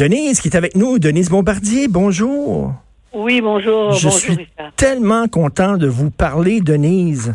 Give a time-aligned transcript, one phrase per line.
[0.00, 2.74] Denise qui est avec nous, Denise Bombardier, bonjour.
[3.14, 3.92] Oui, bonjour.
[3.92, 4.72] Je bonjour, suis Richard.
[4.76, 7.32] tellement content de vous parler, Denise.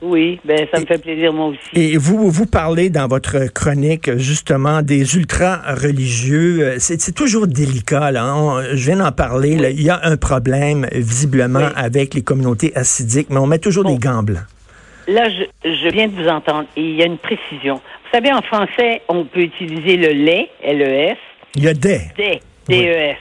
[0.00, 1.58] Oui, ben ça me fait plaisir moi aussi.
[1.74, 6.60] Et vous, vous parlez dans votre chronique justement des ultra-religieux.
[6.62, 8.12] Euh, C'est toujours délicat.
[8.12, 8.34] Là.
[8.34, 9.56] On- je viens d'en parler.
[9.56, 9.68] là.
[9.68, 11.72] Il y a un problème visiblement Oui.
[11.76, 13.92] avec les communautés assidiques, mais on met toujours Bon.
[13.92, 14.40] des gants blancs.
[15.06, 17.74] Là, je, je viens de vous entendre et il y a une précision.
[17.74, 21.18] Vous savez, en français, on peut utiliser le lait, L-E-S,
[21.54, 22.00] Il y a des.
[22.16, 23.16] des, D-E-S.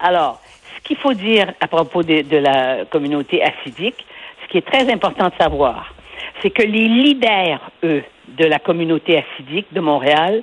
[0.00, 0.40] Alors,
[0.76, 4.04] ce qu'il faut dire à propos de, de la communauté assidique,
[4.44, 5.94] ce qui est très important de savoir,
[6.42, 8.02] c'est que les leaders, eux,
[8.38, 10.42] de la communauté assidique de Montréal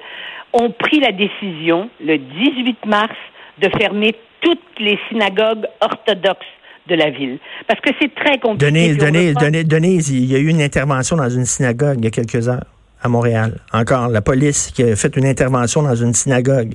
[0.54, 3.16] ont pris la décision, le 18 mars,
[3.58, 6.46] de fermer toutes les synagogues orthodoxes
[6.88, 7.40] de la ville.
[7.68, 8.72] Parce que c'est très compliqué.
[8.72, 12.06] Denise, Denise, pas- Denise, Denise, il y a eu une intervention dans une synagogue il
[12.06, 12.66] y a quelques heures
[13.02, 13.60] à Montréal.
[13.74, 16.74] Encore, la police qui a fait une intervention dans une synagogue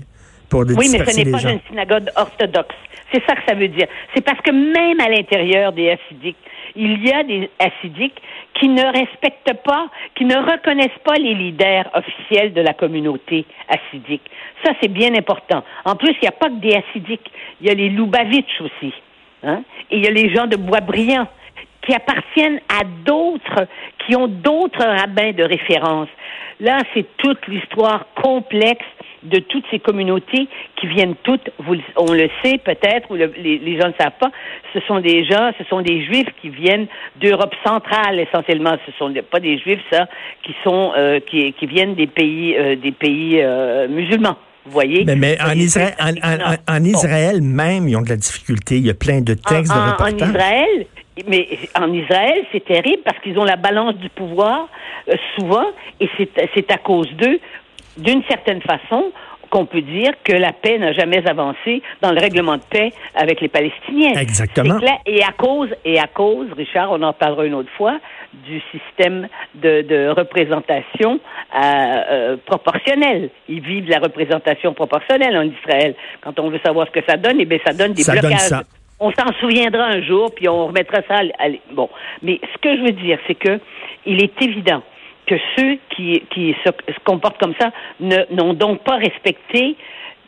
[0.51, 1.51] pour Oui, mais ce n'est pas gens.
[1.51, 2.75] une synagogue orthodoxe.
[3.13, 3.87] C'est ça que ça veut dire.
[4.15, 6.37] C'est parce que même à l'intérieur des hassidiques,
[6.77, 8.21] il y a des hassidiques
[8.55, 14.23] qui ne respectent pas, qui ne reconnaissent pas les leaders officiels de la communauté hassidique.
[14.65, 15.65] Ça, c'est bien important.
[15.85, 17.31] En plus, il n'y a pas que des hassidiques.
[17.61, 18.93] Il y a les Lubavitch aussi.
[19.43, 19.63] Hein?
[19.91, 21.27] Et il y a les gens de Boisbriand
[21.83, 23.67] qui appartiennent à d'autres,
[24.07, 26.09] qui ont d'autres rabbins de référence.
[26.61, 28.85] Là, c'est toute l'histoire complexe
[29.23, 33.59] de toutes ces communautés qui viennent toutes, vous, on le sait peut-être, ou le- les,
[33.59, 34.31] les gens ne savent pas,
[34.73, 36.87] ce sont des gens, ce sont des juifs qui viennent
[37.21, 38.77] d'Europe centrale essentiellement.
[38.87, 40.07] Ce sont des- pas des juifs, ça,
[40.43, 44.37] qui sont, euh, qui, qui viennent des pays, euh, des pays euh, musulmans.
[44.65, 45.05] Vous voyez?
[45.05, 45.95] Mais, mais en, Israël,
[46.69, 46.85] en.
[46.85, 48.77] Israël même, ils ont de la difficulté.
[48.77, 50.29] Il y a plein de textes en, de en- en reportages.
[50.29, 50.87] Israël,
[51.29, 51.49] mais
[51.79, 54.69] en Israël, c'est terrible parce qu'ils ont la balance du pouvoir
[55.09, 55.65] euh, souvent,
[55.99, 56.09] et
[56.55, 57.41] c'est à cause d'eux,
[57.97, 59.13] d'une certaine façon,
[59.51, 63.41] qu'on peut dire que la paix n'a jamais avancé dans le règlement de paix avec
[63.41, 64.13] les Palestiniens.
[64.15, 64.79] Exactement.
[64.79, 64.99] Clair.
[65.07, 67.99] Et à cause, et à cause, Richard, on en parlera une autre fois,
[68.47, 71.19] du système de, de représentation
[71.53, 73.31] euh, euh, proportionnelle.
[73.49, 75.97] Ils vivent la représentation proportionnelle en Israël.
[76.21, 78.21] Quand on veut savoir ce que ça donne, eh bien, ça donne des Ça donne
[78.31, 78.41] blocages.
[78.41, 78.63] ça.
[79.01, 81.23] On s'en souviendra un jour, puis on remettra ça.
[81.39, 81.89] À, bon,
[82.23, 83.59] mais ce que je veux dire, c'est que
[84.07, 84.83] il est évident
[85.31, 86.71] que ceux qui, se,
[87.05, 87.71] comportent comme ça
[88.01, 89.77] n'ont donc pas respecté,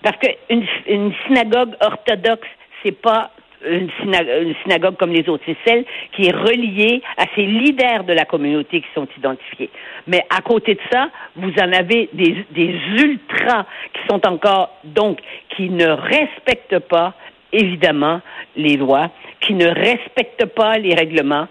[0.03, 2.49] parce qu'une une synagogue orthodoxe,
[2.83, 3.33] c'est pas
[3.65, 5.85] une synagogue comme les autres, c'est celle
[6.17, 9.71] qui est reliée à ces leaders de la communauté qui sont identifiés.
[10.07, 15.21] Mais à côté de ça, vous en avez des, des ultras qui sont encore, donc,
[15.51, 17.15] qui ne respectent pas,
[17.53, 18.21] évidemment,
[18.57, 21.47] les lois, qui ne respectent pas les règlements,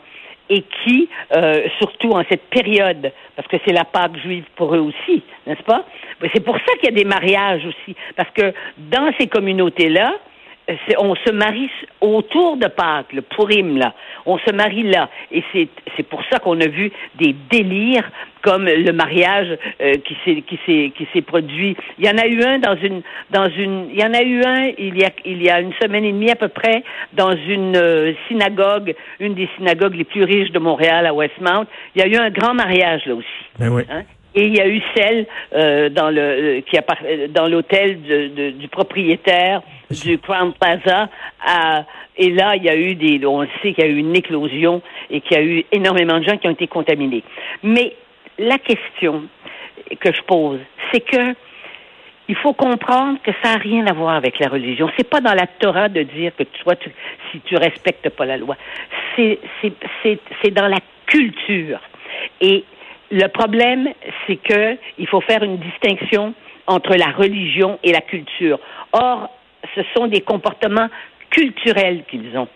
[0.52, 4.80] et qui, euh, surtout en cette période, parce que c'est la Pâque juive pour eux
[4.80, 5.86] aussi, n'est-ce pas?
[6.34, 10.14] C'est pour ça qu'il y a des mariages aussi, parce que dans ces communautés-là,
[10.98, 13.94] on se marie autour de Pâques, le Purim, là.
[14.26, 15.10] On se marie là.
[15.32, 18.10] Et c'est c'est pour ça qu'on a vu des délires
[18.42, 21.76] comme le mariage euh, qui s'est qui s'est qui s'est produit.
[21.98, 23.02] Il y en a eu un dans une
[23.32, 25.74] dans une il y en a eu un il y a il y a une
[25.82, 26.84] semaine et demie à peu près
[27.14, 31.66] dans une euh, synagogue, une des synagogues les plus riches de Montréal à Westmount.
[31.96, 33.28] Il y a eu un grand mariage là aussi.
[33.60, 33.84] Ben oui.
[33.90, 34.04] Hein?
[34.34, 38.02] Et il y a eu celle euh, dans le euh, qui appart- euh, dans l'hôtel
[38.02, 41.10] de- de- du propriétaire du Crown Plaza.
[41.46, 41.84] à-
[42.18, 44.16] et là, il y a eu des, on le sait qu'il y a eu une
[44.16, 47.24] éclosion et qu'il y a eu énormément de gens qui ont été contaminés.
[47.64, 47.94] Mais
[48.38, 49.24] la question
[50.00, 50.60] que je pose,
[50.92, 51.36] c'est que
[52.30, 54.90] il faut comprendre que ça n'a rien à voir avec la religion.
[54.98, 56.90] C'est pas dans la Torah de dire que toi, tu,
[57.32, 58.56] si tu respectes pas la loi.
[59.16, 61.80] C'est, c'est, c'est, c'est dans la culture.
[62.40, 62.64] Et
[63.12, 63.90] le problème,
[64.28, 66.34] c'est que il faut faire une distinction
[66.68, 68.60] entre la religion et la culture.
[68.94, 69.30] Or,
[69.76, 70.88] ce sont des comportements
[71.30, 72.48] culturels qu'ils ont.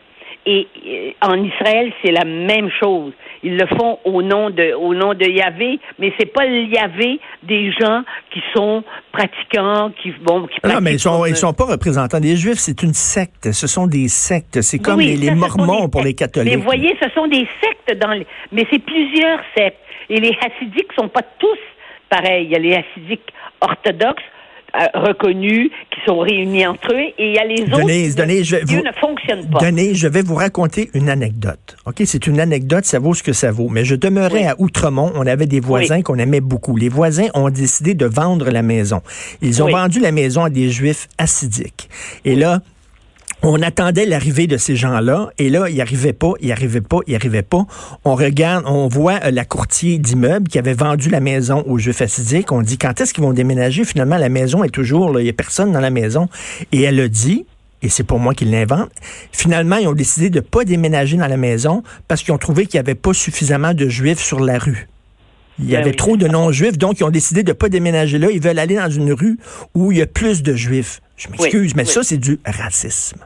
[0.47, 3.13] Et euh, en Israël, c'est la même chose.
[3.41, 7.19] Ils le font au nom de, au nom de Yahvé, mais c'est pas le Yahvé
[7.41, 11.65] des gens qui sont pratiquants, qui bon, qui Non, mais ils sont, ils sont pas
[11.65, 13.51] représentants des Juifs, c'est une secte.
[13.51, 14.62] Ce sont des sectes.
[14.62, 16.57] C'est comme Oui, les, ça, Mormons pour les catholiques.
[16.57, 18.27] Mais voyez, ce sont des sectes dans les...
[18.51, 19.79] Mais c'est plusieurs sectes.
[20.10, 21.57] Et les hassidiques sont pas tous
[22.10, 22.46] pareils.
[22.46, 23.31] Il y a les hassidiques
[23.62, 24.22] orthodoxes
[24.75, 28.57] euh, reconnus, qui sont réunis entre eux et il y a les autres Denise, je
[28.66, 29.60] vous, ne fonctionne pas.
[29.60, 31.78] Denise, je vais vous raconter une anecdote.
[31.86, 33.69] OK, c'est une anecdote, ça vaut ce que ça vaut.
[33.69, 34.46] Mais je demeurais Oui.
[34.48, 36.75] à Outremont, on avait des voisins qu'on aimait beaucoup.
[36.75, 39.01] Les voisins ont décidé de vendre la maison.
[39.42, 39.72] Ils ont Oui.
[39.72, 41.88] vendu la maison à des juifs assidiques.
[42.25, 42.60] Et là,
[43.47, 47.15] on attendait l'arrivée de ces gens-là, et là, ils arrivaient pas, ils arrivaient pas, ils
[47.15, 47.65] arrivaient pas.
[48.03, 52.01] On regarde, on voit euh, la courtier d'immeuble qui avait vendu la maison aux Juifs
[52.01, 52.51] assidiques.
[52.51, 53.83] On dit, quand est-ce qu'ils vont déménager?
[53.86, 56.27] Finalement, la maison est toujours là, il y a personne dans la maison.
[56.71, 57.45] Et elle a dit,
[57.81, 58.89] et c'est pour moi qu'ils l'inventent,
[59.31, 62.75] finalement, ils ont décidé de pas déménager dans la maison parce qu'ils ont trouvé qu'il
[62.75, 64.88] y avait pas suffisamment de Juifs sur la rue.
[65.59, 65.95] Il y Ben avait oui.
[65.95, 68.27] trop de non-juifs, donc ils ont décidé de pas déménager là.
[68.30, 69.38] Ils veulent aller dans une rue
[69.74, 71.00] où il y a plus de juifs.
[71.15, 71.89] Je m'excuse, Oui, mais oui.
[71.89, 73.19] ça, c'est du racisme.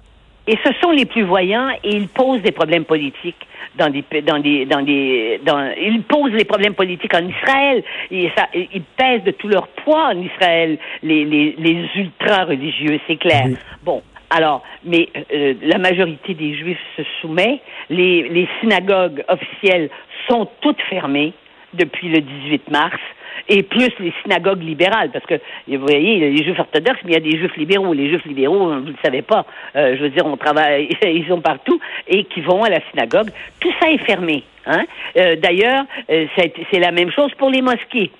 [0.49, 3.47] Et ce sont les plus voyants et ils posent des problèmes politiques
[3.77, 8.31] dans des dans des dans des dans ils posent les problèmes politiques en Israël et
[8.35, 13.17] ça ils pèsent de tout leur poids en Israël les les, les ultra religieux c'est
[13.17, 13.43] clair.
[13.45, 13.57] Oui.
[13.83, 14.01] Bon
[14.31, 17.61] alors mais euh, la majorité des juifs se soumet
[17.91, 19.91] les les synagogues officielles
[20.27, 21.33] sont toutes fermées
[21.75, 22.99] depuis le 18 mars
[23.47, 25.35] et plus les synagogues libérales, parce que
[25.67, 27.93] vous voyez, il y a les juifs orthodoxes, mais il y a des juifs libéraux.
[27.93, 29.45] Les juifs libéraux, vous ne le savez pas,
[29.75, 33.29] euh, je veux dire, on travaille, ils sont partout et qui vont à la synagogue.
[33.59, 34.43] Tout ça est fermé.
[34.65, 34.85] Hein?
[35.17, 38.11] Euh, D'ailleurs, euh, c'est la même chose pour les mosquées.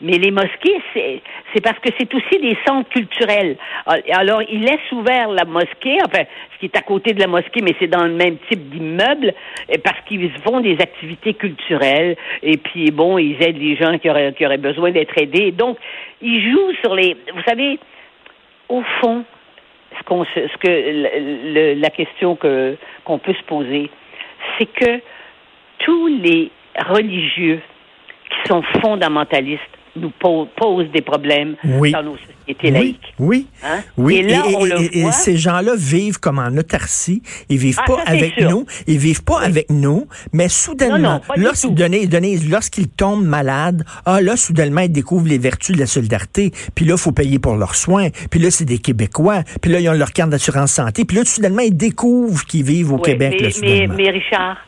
[0.00, 3.56] Mais les mosquées, c'est parce que c'est aussi des centres culturels.
[4.12, 7.60] Alors, ils laissent ouvert la mosquée, enfin, ce qui est à côté de la mosquée,
[7.62, 9.34] mais c'est dans le même type d'immeuble,
[9.82, 14.58] parce qu'ils font des activités culturelles, et puis, bon, ils aident les gens qui auraient,
[14.58, 15.52] besoin d'être aidés.
[15.52, 15.78] Donc,
[16.20, 17.16] ils jouent sur les...
[17.34, 17.78] Vous savez,
[18.68, 19.24] au fond,
[20.34, 23.90] ce, que la question que qu'on peut se poser,
[24.58, 25.00] c'est que
[25.78, 26.50] tous les
[26.86, 27.60] religieux
[28.48, 29.62] sont fondamentalistes
[29.96, 31.90] nous po- posent des problèmes Oui.
[31.90, 33.14] dans nos sociétés laïques.
[33.18, 33.80] oui, Hein?
[33.96, 34.18] oui.
[34.18, 35.10] Et là, on le et voit.
[35.12, 37.20] ces gens-là vivent comme en autarcie.
[37.48, 38.48] Ils vivent Ah, pas ça, avec sûr.
[38.48, 38.64] nous.
[38.86, 40.06] Ils vivent pas avec nous.
[40.32, 41.74] Mais soudainement, Non, non, pas du lorsqu- tout.
[41.74, 46.52] Denise, Denise, lorsqu'ils tombent malades, ah là, soudainement, ils découvrent les vertus de la solidarité.
[46.76, 48.08] Puis là, il faut payer pour leurs soins.
[48.30, 49.42] Puis là, c'est des Québécois.
[49.60, 51.04] Puis là, ils ont leur carte d'assurance santé.
[51.06, 53.30] Puis là, soudainement, ils découvrent qu'ils vivent au Québec.
[53.32, 53.94] mais, là, mais, soudainement.
[53.96, 54.58] mais Richard,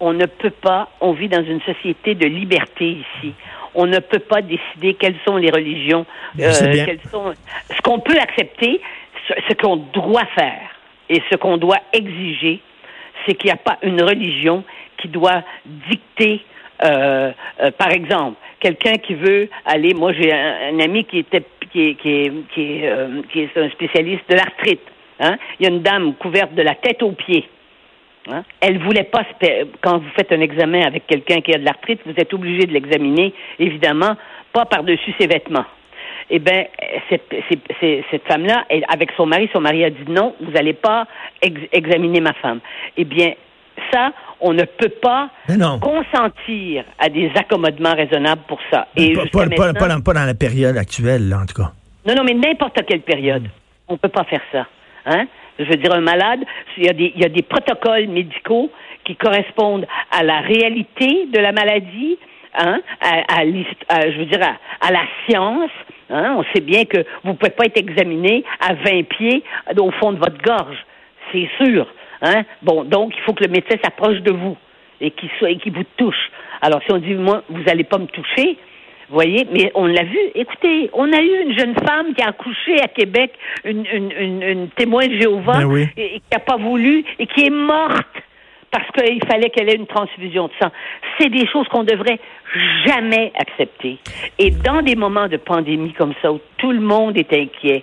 [0.00, 3.32] on ne peut pas, on vit dans une société de liberté ici.
[3.74, 6.06] On ne peut pas décider quelles sont les religions,
[6.36, 7.34] quelles sont.
[7.70, 8.80] Ce qu'on peut accepter,
[9.28, 10.60] ce, ce qu'on doit faire
[11.08, 12.60] et ce qu'on doit exiger,
[13.26, 14.64] c'est qu'il n'y a pas une religion
[14.98, 15.42] qui doit
[15.90, 16.42] dicter.
[16.84, 21.42] euh, euh, par exemple, quelqu'un qui veut aller, moi j'ai un, un ami qui était
[21.70, 24.80] qui est, qui est, qui est, euh, qui est un spécialiste de l'arthrite.
[25.20, 25.36] Hein?
[25.58, 27.46] Il y a une dame couverte de la tête aux pieds.
[28.30, 28.42] Hein?
[28.60, 29.22] Elle voulait pas
[29.80, 32.72] quand vous faites un examen avec quelqu'un qui a de l'arthrite, vous êtes obligé de
[32.72, 34.16] l'examiner, évidemment,
[34.52, 35.64] pas par-dessus ses vêtements.
[36.30, 36.64] Eh bien,
[37.08, 37.34] cette,
[38.10, 41.06] cette femme-là, avec son mari, son mari a dit non, vous n'allez pas
[41.40, 42.60] ex- examiner ma femme.
[42.98, 43.32] Eh bien,
[43.92, 45.30] ça, on ne peut pas
[45.80, 48.88] consentir à des accommodements raisonnables pour ça.
[48.96, 51.72] Et Pas, pas- pas- dans, pas dans la période actuelle, là, en tout cas.
[52.06, 53.48] non, non, mais n'importe quelle période.
[53.88, 54.66] On peut pas faire ça.
[55.06, 55.26] Hein?
[55.58, 56.44] Je veux dire, un malade,
[56.76, 58.70] il y, a des, il y a des protocoles médicaux
[59.04, 62.18] qui correspondent à la réalité de la maladie,
[62.54, 62.80] hein?
[63.00, 64.40] à, à je veux dire,
[64.80, 65.70] à, la science.
[66.10, 66.36] Hein?
[66.38, 69.42] On sait bien que vous pouvez pas être examiné à 20 pieds
[69.76, 70.78] au fond de votre gorge.
[71.32, 71.86] C'est sûr.
[72.22, 72.44] Hein?
[72.62, 74.56] Bon, donc, il faut que le médecin s'approche de vous
[75.00, 76.30] et qu'il qu'il vous touche.
[76.60, 78.58] Alors, si on dit, moi, vous allez pas me toucher,
[79.08, 80.18] vous voyez, mais on l'a vu.
[80.34, 83.32] Écoutez, on a eu une jeune femme qui a accouché à Québec,
[83.64, 85.86] une, une, une, une témoin de Jéhovah, Ben oui.
[85.96, 88.06] et, et qui n'a pas voulu et qui est morte
[88.70, 90.70] parce qu'il fallait qu'elle ait une transfusion de sang.
[91.18, 92.20] C'est des choses qu'on devrait
[92.86, 93.98] jamais accepter.
[94.38, 97.82] Et dans des moments de pandémie comme ça, où tout le monde est inquiet,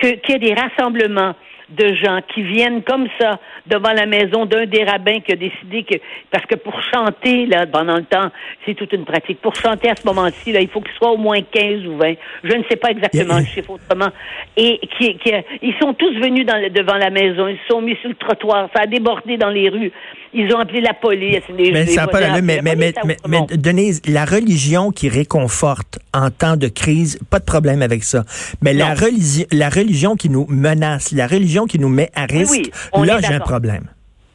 [0.00, 1.34] qu'il y ait des rassemblements
[1.76, 5.84] de gens qui viennent comme ça devant la maison d'un des rabbins qui a décidé
[5.84, 5.96] que
[6.30, 8.30] parce que pour chanter là pendant le temps
[8.64, 9.40] c'est toute une pratique.
[9.40, 12.14] Pour chanter à ce moment-ci là il faut qu'il soit au moins 15 ou 20
[12.44, 14.10] je ne sais pas exactement le chiffre autrement.
[14.56, 17.48] Et qui, qui ils sont tous venus devant la maison.
[17.48, 18.68] Ils se sont mis sur le trottoir.
[18.74, 19.92] Ça a débordé dans les rues
[20.34, 22.92] ils ont appelé la police les, Mais les ça pas la mais, mais, mais-
[23.28, 28.24] mais, Denise, la religion qui réconforte en temps de crise, pas de problème avec ça.
[28.62, 32.38] Mais la, religi- la religion qui nous menace, la religion qui nous met à Oui,
[32.38, 33.84] risque, oui, on là, j'ai un problème.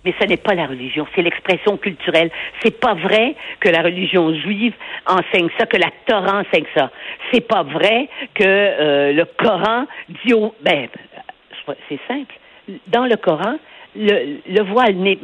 [0.06, 2.32] Mais ce n'est pas la religion, c'est l'expression culturelle.
[2.64, 4.74] C'est pas vrai que la religion juive
[5.06, 6.92] enseigne ça, que la Torah enseigne ça.
[7.34, 9.86] C'est pas vrai que euh, le Coran
[10.26, 10.54] dit au...
[10.64, 10.88] Ben,
[11.90, 12.34] c'est simple.
[12.88, 13.58] Dans le Coran,
[13.98, 15.18] le, le voile n'est,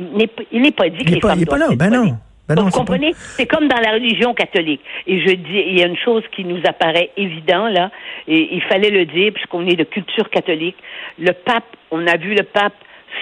[0.51, 1.67] il n'est pas dit que Il les pas, femmes il pas là.
[1.75, 2.17] Ben non.
[2.47, 3.13] Ben non, Vous pas- comprenez?
[3.15, 4.81] C'est comme dans la religion catholique.
[5.07, 7.89] Et je dis, il y a une chose qui nous apparaît évident, là,
[8.27, 10.75] et il fallait le dire, puisqu'on est de culture catholique.
[11.19, 12.73] Le pape, on a vu le pape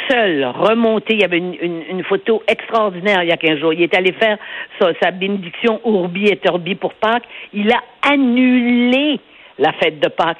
[0.09, 1.13] seul remonter.
[1.13, 3.73] Il y avait une, une- une photo extraordinaire il y a 15 jours.
[3.73, 4.39] Il est allé faire
[4.79, 7.25] sa, sa bénédiction Urbi et Orbi pour Pâques.
[7.53, 7.81] Il a
[8.11, 9.19] annulé
[9.59, 10.37] la fête de Pâques.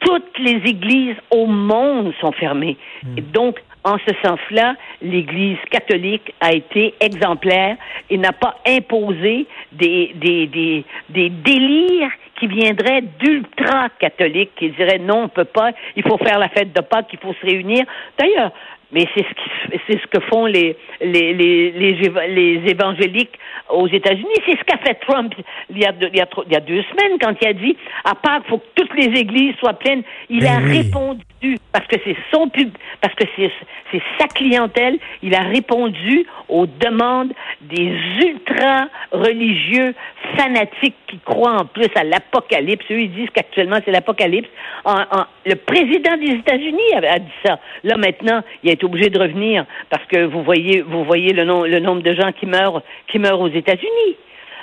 [0.00, 2.76] Toutes les églises au monde sont fermées.
[3.16, 7.76] Et donc, en ce sens-là, l'Église catholique a été exemplaire
[8.10, 15.24] et n'a pas imposé des, des, des, des délires qui viendraient d'ultra-catholiques, qui diraient non,
[15.24, 17.84] on peut pas, il faut faire la fête de Pâques, il faut se réunir.
[18.18, 18.52] D'ailleurs,
[18.90, 21.90] mais c'est ce qui, c'est ce que font les les les les,
[22.28, 24.32] les évangéliques aux États-Unis.
[24.46, 25.34] C'est ce qu'a fait Trump
[25.68, 27.48] il y a deux, il y a trois- il y a deux semaines quand il
[27.48, 30.02] a dit à Pâques, faut que toutes les églises soient pleines.
[30.30, 30.78] Il Ben a oui.
[30.78, 32.70] répondu parce que c'est son pub,
[33.00, 33.50] parce que c'est
[33.92, 34.98] c'est sa clientèle.
[35.22, 37.92] Il a répondu aux demandes des
[38.24, 39.94] ultra religieux
[40.36, 42.84] fanatiques qui croient en plus à l'apocalypse.
[42.90, 44.48] Eux ils disent qu'actuellement c'est l'apocalypse.
[44.84, 47.58] En- en- le président des États-Unis a, a dit ça.
[47.84, 51.44] Là maintenant, il a été obligé de revenir parce que vous voyez, vous voyez le,
[51.44, 54.16] nom- le nombre de gens qui meurent, qui meurent aux États-Unis.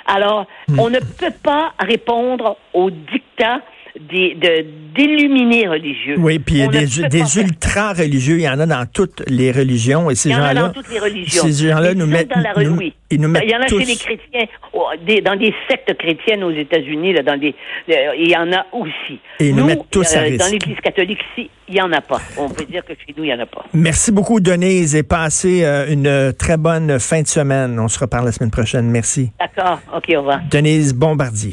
[0.08, 0.46] Alors,
[0.78, 3.60] on ne peut pas répondre aux dictats
[4.10, 6.14] des de- d'illuminés religieux.
[6.16, 9.52] Oui, puis il y a des, des ultra-religieux, il y en a dans toutes les
[9.52, 11.42] religions, et ces Il y en a gens-là, dans toutes les religions.
[11.42, 12.94] ces gens-là nous mettent, dans la- nous- oui.
[13.10, 13.80] ils nous mettent Il y en a tous.
[13.80, 17.54] chez les chrétiens, oh, des- dans des sectes chrétiennes aux États-Unis, là, dans des,
[17.90, 19.20] euh, il y en a aussi.
[19.38, 20.38] Et ils nous mettent tous à euh, risque.
[20.38, 22.20] Dans l'Église catholique, ici, il y en a pas.
[22.38, 23.66] On peut dire que chez nous, il y en a pas.
[23.74, 27.78] Merci beaucoup, Denise, et passez euh, une très bonne fin de semaine.
[27.78, 28.86] On se reparle la semaine prochaine.
[28.90, 29.30] Merci.
[29.38, 29.78] D'accord.
[29.94, 30.40] Ok, au revoir.
[30.50, 31.52] Denise Bombardier.